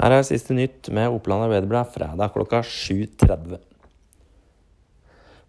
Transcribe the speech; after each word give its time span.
Her 0.00 0.14
er 0.16 0.22
siste 0.24 0.54
nytt 0.56 0.88
med 0.96 1.12
Oppland 1.12 1.44
Arbeiderblad 1.44 1.90
fredag 1.92 2.30
klokka 2.32 2.62
7.30. 2.64 3.58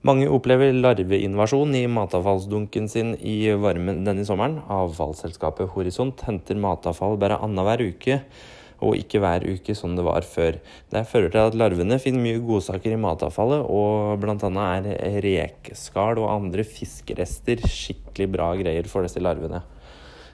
Mange 0.04 0.26
opplever 0.28 0.74
larveinvasjon 0.76 1.72
i 1.80 1.86
matavfallsdunken 1.88 2.90
sin 2.92 3.14
i 3.16 3.38
varmen 3.56 4.02
denne 4.04 4.26
sommeren. 4.28 4.58
Avfallsselskapet 4.68 5.72
Horisont 5.72 6.26
henter 6.28 6.60
matavfall 6.60 7.16
bare 7.22 7.40
annenhver 7.40 7.86
uke, 7.94 8.20
og 8.84 9.00
ikke 9.00 9.22
hver 9.24 9.48
uke 9.48 9.78
som 9.78 9.96
det 9.96 10.04
var 10.04 10.28
før. 10.28 10.60
Det 10.92 11.08
fører 11.08 11.32
til 11.32 11.46
at 11.46 11.60
larvene 11.62 12.02
finner 12.04 12.26
mye 12.26 12.44
godsaker 12.44 12.98
i 12.98 13.00
matavfallet, 13.00 13.64
og 13.72 14.20
bl.a. 14.20 14.68
er 14.68 15.22
rekeskall 15.24 16.20
og 16.20 16.34
andre 16.34 16.68
fiskerester 16.68 17.64
skikkelig 17.64 18.34
bra 18.36 18.52
greier 18.60 18.92
for 18.92 19.08
disse 19.08 19.24
larvene. 19.24 19.64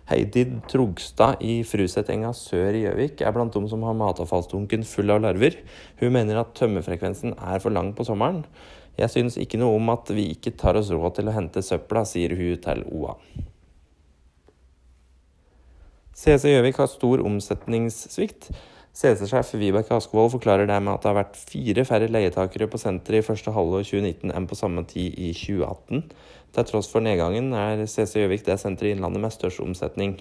Heidi 0.07 0.45
Trogstad 0.71 1.41
i 1.43 1.59
Frusetenga 1.67 2.29
sør 2.35 2.77
i 2.77 2.85
Gjøvik 2.85 3.21
er 3.27 3.33
blant 3.35 3.51
de 3.51 3.61
som 3.67 3.81
har 3.83 3.97
matavfallsdunken 3.99 4.85
full 4.87 5.11
av 5.11 5.19
larver. 5.25 5.57
Hun 5.99 6.13
mener 6.15 6.39
at 6.39 6.53
tømmefrekvensen 6.55 7.35
er 7.35 7.59
for 7.59 7.75
lang 7.75 7.91
på 7.97 8.05
sommeren. 8.07 8.45
Jeg 8.97 9.11
synes 9.11 9.35
ikke 9.37 9.59
noe 9.59 9.75
om 9.75 9.91
at 9.91 10.07
vi 10.15 10.29
ikke 10.31 10.55
tar 10.57 10.79
oss 10.79 10.93
råd 10.95 11.19
til 11.19 11.27
å 11.27 11.35
hente 11.35 11.61
søpla, 11.65 12.05
sier 12.07 12.33
hun 12.39 12.55
til 12.63 12.85
OA. 12.87 13.17
CC 16.17 16.55
Gjøvik 16.55 16.79
har 16.81 16.89
stor 16.89 17.21
omsetningssvikt. 17.27 18.49
CC-sjef 18.97 19.51
Vibeke 19.61 19.93
Askevold 19.93 20.31
forklarer 20.33 20.65
det 20.65 20.77
med 20.81 20.95
at 20.95 21.03
det 21.03 21.11
har 21.11 21.17
vært 21.19 21.35
fire 21.37 21.83
færre 21.85 22.07
leietakere 22.09 22.65
på 22.71 22.79
senteret 22.81 23.21
i 23.21 23.25
første 23.27 23.51
halvår 23.53 23.83
2019 23.85 24.31
enn 24.33 24.47
på 24.49 24.57
samme 24.57 24.81
tid 24.89 25.13
i 25.21 25.27
2018. 25.37 25.99
Til 26.55 26.65
tross 26.65 26.89
for 26.89 27.05
nedgangen 27.05 27.51
er 27.53 27.83
CC 27.85 28.23
Gjøvik 28.23 28.47
det 28.47 28.55
senteret 28.57 28.89
i 28.89 28.95
Innlandet 28.95 29.21
med 29.21 29.35
størst 29.35 29.61
omsetning. 29.61 30.15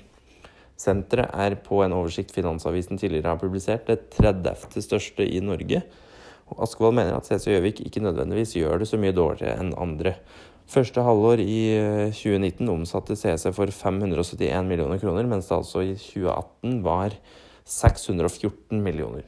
Senteret 0.77 1.33
er 1.33 1.57
på 1.65 1.79
en 1.87 1.95
oversikt 1.97 2.35
Finansavisen 2.37 3.01
tidligere 3.01 3.33
har 3.33 3.41
publisert 3.41 3.89
det 3.89 4.11
30. 4.19 4.53
største 4.85 5.25
i 5.25 5.41
Norge. 5.41 5.81
Og 6.53 6.61
Askevold 6.69 6.99
mener 7.01 7.17
at 7.17 7.31
CC 7.31 7.49
Gjøvik 7.55 7.81
ikke 7.87 8.05
nødvendigvis 8.05 8.59
gjør 8.59 8.85
det 8.85 8.91
så 8.93 9.01
mye 9.01 9.17
dårligere 9.17 9.57
enn 9.63 9.73
andre. 9.81 10.19
Første 10.69 11.01
halvår 11.07 11.41
i 11.41 11.59
2019 12.13 12.69
omsatte 12.77 13.17
CC 13.17 13.49
for 13.57 13.73
571 13.73 14.69
millioner 14.69 15.01
kroner, 15.01 15.25
mens 15.25 15.49
det 15.49 15.57
altså 15.63 15.87
i 15.87 15.97
2018 15.97 16.85
var 16.85 17.17
614 17.67 18.79
millioner. 18.83 19.27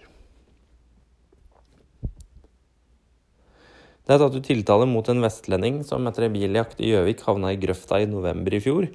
Det 4.08 4.14
er 4.14 4.22
tatt 4.22 4.36
ut 4.38 4.46
tiltale 4.46 4.86
mot 4.88 5.08
en 5.10 5.20
vestlending 5.20 5.82
som 5.84 6.06
etter 6.08 6.24
en 6.24 6.36
biljakt 6.36 6.78
i 6.80 6.94
Gjøvik 6.94 7.26
havna 7.26 7.50
i 7.52 7.58
grøfta 7.60 7.98
i 8.00 8.06
november 8.08 8.54
i 8.56 8.60
fjor. 8.64 8.86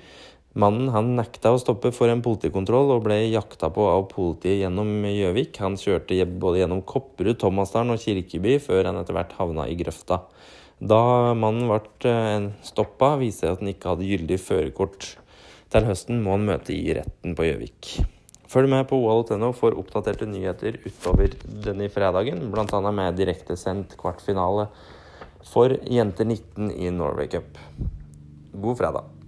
Mannen 0.58 0.90
han 0.94 1.12
nekta 1.18 1.52
å 1.54 1.60
stoppe 1.62 1.92
for 1.94 2.10
en 2.10 2.24
politikontroll 2.26 2.96
og 2.96 3.04
ble 3.06 3.20
jakta 3.34 3.70
på 3.74 3.86
av 3.90 4.08
politiet 4.10 4.62
gjennom 4.62 5.06
Gjøvik. 5.06 5.60
Han 5.62 5.78
kjørte 5.82 6.18
både 6.26 6.64
gjennom 6.64 6.82
Kopperud, 6.90 7.38
Thomasdalen 7.42 7.94
og 7.94 8.02
Kirkeby 8.02 8.56
før 8.64 8.90
han 8.90 9.02
etter 9.02 9.18
hvert 9.18 9.38
havna 9.38 9.68
i 9.70 9.78
grøfta. 9.78 10.24
Da 10.82 11.04
mannen 11.38 11.70
ble 11.70 12.10
eh, 12.10 12.50
stoppa, 12.66 13.14
viser 13.22 13.52
det 13.52 13.54
at 13.54 13.64
han 13.64 13.74
ikke 13.76 13.94
hadde 13.94 14.10
gyldig 14.10 14.42
førerkort. 14.42 15.14
Til 15.74 15.90
høsten 15.90 16.26
må 16.26 16.38
han 16.38 16.50
møte 16.50 16.74
i 16.74 16.98
retten 16.98 17.38
på 17.38 17.50
Gjøvik. 17.50 17.94
Følg 18.52 18.70
med 18.70 18.86
på 18.90 19.00
OL.no 19.00 19.52
for 19.56 19.76
oppdaterte 19.80 20.28
nyheter 20.30 20.78
utover 20.84 21.34
denne 21.64 21.88
fredagen, 21.94 22.44
bl.a. 22.52 22.82
med 22.92 23.18
direktesendt 23.18 23.96
kvartfinale 24.00 24.68
for 25.48 25.76
jenter 25.90 26.28
19 26.28 26.72
i 26.76 26.92
Norway 26.94 27.30
Cup. 27.32 27.58
God 28.54 28.80
fredag. 28.80 29.23